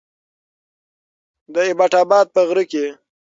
[1.53, 2.85] د ايبټ اباد په غره کې